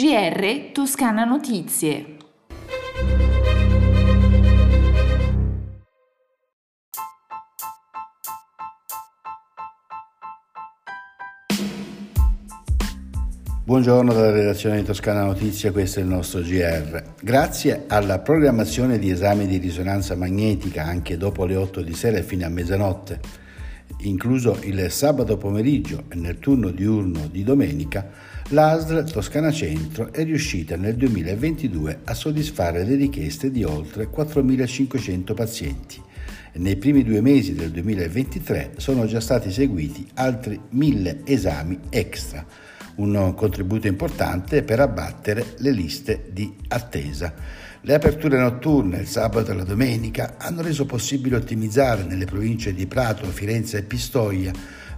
[0.00, 2.16] GR Toscana Notizie.
[13.62, 17.16] Buongiorno dalla redazione di Toscana Notizie, questo è il nostro GR.
[17.20, 22.22] Grazie alla programmazione di esami di risonanza magnetica anche dopo le 8 di sera e
[22.22, 23.20] fino a mezzanotte,
[23.98, 30.76] incluso il sabato pomeriggio e nel turno diurno di domenica, l'ASL Toscana Centro è riuscita
[30.76, 36.02] nel 2022 a soddisfare le richieste di oltre 4.500 pazienti.
[36.54, 42.44] Nei primi due mesi del 2023 sono già stati eseguiti altri 1.000 esami extra
[42.96, 47.32] un contributo importante per abbattere le liste di attesa.
[47.82, 52.86] Le aperture notturne il sabato e la domenica hanno reso possibile ottimizzare nelle province di
[52.86, 54.52] Prato, Firenze e Pistoia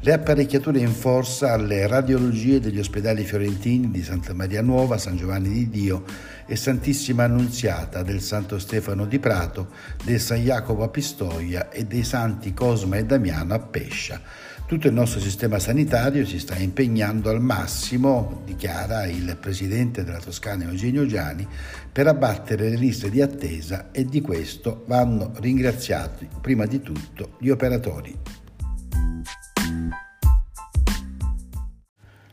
[0.05, 5.49] le apparecchiature in forza alle radiologie degli ospedali fiorentini di Santa Maria Nuova, San Giovanni
[5.49, 6.03] di Dio
[6.45, 9.69] e Santissima Annunziata del Santo Stefano di Prato,
[10.03, 14.21] del San Jacopo a Pistoia e dei Santi Cosma e Damiano a Pescia.
[14.67, 20.65] Tutto il nostro sistema sanitario si sta impegnando al massimo, dichiara il presidente della Toscana
[20.65, 21.47] Eugenio Giani,
[21.93, 27.51] per abbattere le liste di attesa e di questo vanno ringraziati prima di tutto gli
[27.51, 28.42] operatori.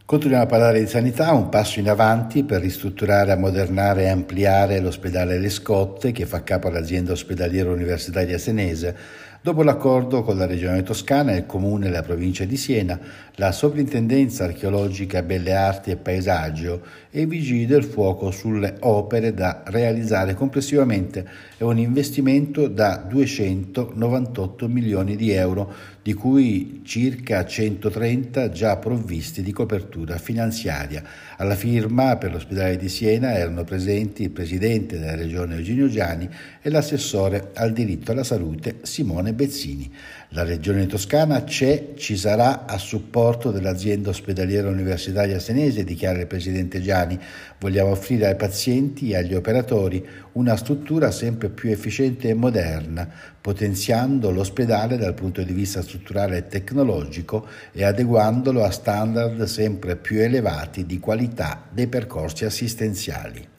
[0.10, 5.38] Continuiamo a parlare di sanità, un passo in avanti per ristrutturare, ammodernare e ampliare l'ospedale
[5.38, 8.98] Le Scotte che fa capo all'azienda ospedaliera universitaria senese
[9.42, 13.00] Dopo l'accordo con la Regione Toscana, il Comune e la Provincia di Siena,
[13.36, 19.64] la Soprintendenza Archeologica Belle Arti e Paesaggio e i Vigili del Fuoco sulle opere da
[19.68, 28.76] realizzare complessivamente è un investimento da 298 milioni di euro, di cui circa 130 già
[28.76, 31.02] provvisti di copertura finanziaria.
[31.38, 36.30] Alla firma per l'ospedale di Siena erano presenti il Presidente della Regione Eugenio Giani
[36.62, 39.91] e l'assessore al diritto alla salute Simone Simone Bezzini.
[40.29, 46.81] La Regione Toscana c'è, ci sarà a supporto dell'azienda ospedaliera universitaria senese, dichiara il Presidente
[46.81, 47.19] Gianni.
[47.59, 54.31] Vogliamo offrire ai pazienti e agli operatori una struttura sempre più efficiente e moderna, potenziando
[54.31, 60.85] l'ospedale dal punto di vista strutturale e tecnologico e adeguandolo a standard sempre più elevati
[60.85, 63.57] di qualità dei percorsi assistenziali.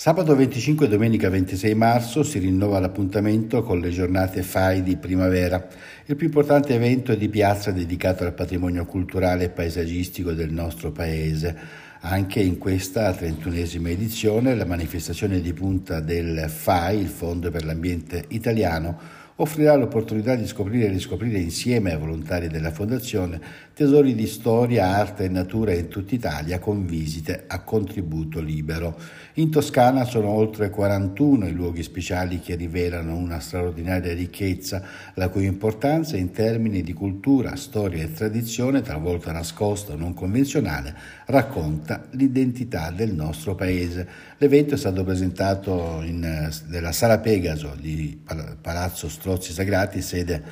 [0.00, 5.68] Sabato 25 e domenica 26 marzo si rinnova l'appuntamento con le giornate FAI di primavera,
[6.06, 11.54] il più importante evento di piazza dedicato al patrimonio culturale e paesaggistico del nostro paese.
[12.00, 18.24] Anche in questa 31esima edizione la manifestazione di punta del FAI, il Fondo per l'Ambiente
[18.28, 18.98] Italiano,
[19.40, 23.40] offrirà l'opportunità di scoprire e riscoprire insieme ai volontari della Fondazione
[23.80, 28.94] tesori di storia, arte e natura in tutta Italia con visite a contributo libero.
[29.34, 34.82] In Toscana sono oltre 41 i luoghi speciali che rivelano una straordinaria ricchezza,
[35.14, 40.94] la cui importanza in termini di cultura, storia e tradizione, talvolta nascosta o non convenzionale,
[41.26, 44.06] racconta l'identità del nostro paese.
[44.36, 48.20] L'evento è stato presentato in, nella Sala Pegaso di
[48.60, 50.42] Palazzo Strozzi Sagrati, sede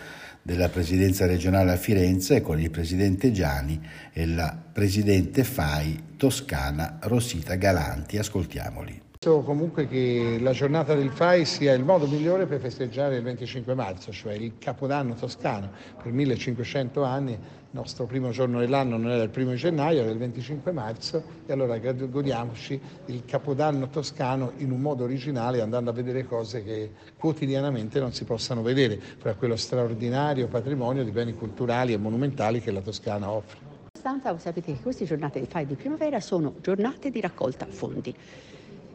[0.42, 3.80] della presidenza regionale a Firenze con il presidente Giani
[4.12, 8.18] e la presidente FAI toscana Rosita Galanti.
[8.18, 9.07] Ascoltiamoli.
[9.20, 13.74] Penso comunque che la giornata del FAI sia il modo migliore per festeggiare il 25
[13.74, 15.72] marzo, cioè il Capodanno toscano.
[16.00, 17.38] Per 1500 anni il
[17.70, 21.76] nostro primo giorno dell'anno non era il primo gennaio, era il 25 marzo e allora
[21.78, 28.12] godiamoci il Capodanno toscano in un modo originale andando a vedere cose che quotidianamente non
[28.12, 33.28] si possano vedere, fra quello straordinario patrimonio di beni culturali e monumentali che la Toscana
[33.28, 33.58] offre.
[34.00, 38.14] Voi sapete che queste giornate del FAI di primavera sono giornate di raccolta fondi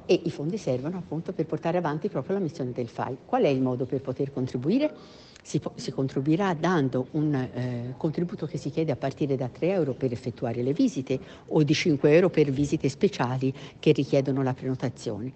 [0.06, 3.18] e i fondi servono appunto per portare avanti proprio la missione del FAI.
[3.26, 4.94] Qual è il modo per poter contribuire?
[5.42, 9.94] Si, si contribuirà dando un eh, contributo che si chiede a partire da 3 euro
[9.94, 15.34] per effettuare le visite o di 5 euro per visite speciali che richiedono la prenotazione.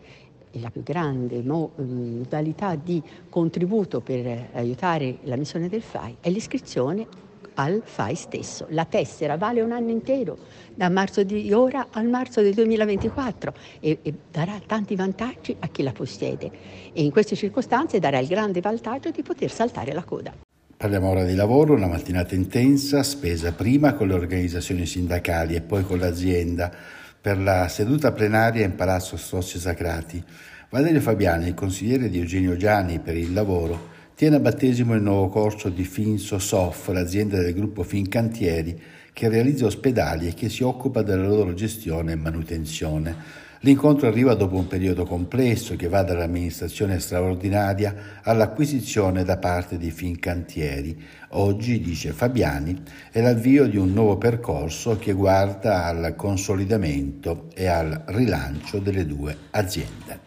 [0.50, 6.30] E la più grande mo, modalità di contributo per aiutare la missione del FAI è
[6.30, 7.27] l'iscrizione
[7.58, 8.68] al FAI stesso.
[8.70, 10.38] La tessera vale un anno intero,
[10.74, 15.84] da marzo di ora al marzo del 2024 e, e, darà tanti vantaggi a chi
[15.84, 16.52] la possiede
[16.94, 20.34] e in queste circostanze darà il grande vantaggio di poter saltare la coda.
[20.78, 25.84] Parliamo ora di lavoro, una mattinata intensa, spesa prima con le organizzazioni sindacali e poi
[25.84, 26.72] con l'azienda
[27.20, 30.24] per la seduta plenaria in Palazzo Strozzi Sacrati.
[30.70, 35.28] Valerio Fabiani, il consigliere di Eugenio Gianni per il lavoro, tiene a battesimo il nuovo
[35.30, 38.82] corso di Finso Sof, l'azienda del gruppo Fincantieri
[39.14, 43.16] che realizza ospedali e che si occupa della loro gestione e manutenzione.
[43.60, 51.00] L'incontro arriva dopo un periodo complesso che va dall'amministrazione straordinaria all'acquisizione da parte di Fincantieri.
[51.34, 52.76] Oggi, dice Fabiani,
[53.12, 59.38] è l'avvio di un nuovo percorso che guarda al consolidamento e al rilancio delle due
[59.52, 60.27] aziende.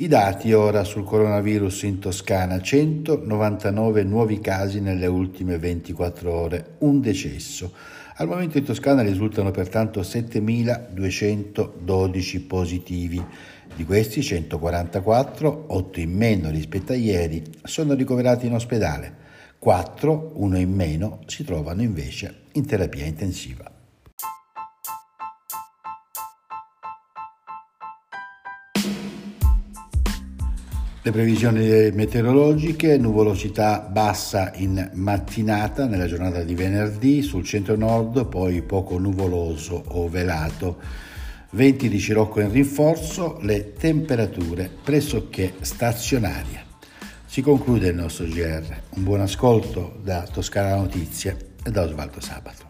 [0.00, 7.02] I dati ora sul coronavirus in Toscana, 199 nuovi casi nelle ultime 24 ore, un
[7.02, 7.70] decesso.
[8.14, 13.22] Al momento in Toscana risultano pertanto 7.212 positivi.
[13.76, 19.14] Di questi 144, 8 in meno rispetto a ieri, sono ricoverati in ospedale.
[19.58, 23.79] 4, uno in meno, si trovano invece in terapia intensiva.
[31.10, 38.96] Le previsioni meteorologiche, nuvolosità bassa in mattinata nella giornata di venerdì sul centro-nord, poi poco
[38.96, 40.76] nuvoloso o velato.
[41.50, 46.62] Venti di Cirocco in rinforzo, le temperature pressoché stazionarie.
[47.26, 48.80] Si conclude il nostro GR.
[48.90, 52.69] Un buon ascolto da Toscana Notizie e da Osvaldo Sabato.